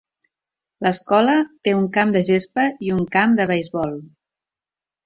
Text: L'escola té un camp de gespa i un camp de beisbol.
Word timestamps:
L'escola 0.85 1.35
té 1.67 1.75
un 1.81 1.85
camp 1.99 2.15
de 2.17 2.25
gespa 2.31 2.67
i 2.89 2.93
un 2.99 3.07
camp 3.19 3.39
de 3.43 3.49
beisbol. 3.55 3.97